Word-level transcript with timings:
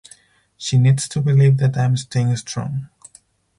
She 0.57 0.79
needs 0.79 1.07
to 1.09 1.21
believe 1.21 1.57
that 1.57 1.77
I'm 1.77 1.95
staying 1.95 2.35
strong. 2.37 2.89